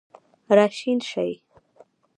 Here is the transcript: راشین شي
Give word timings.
راشین 0.57 0.99
شي 1.09 1.29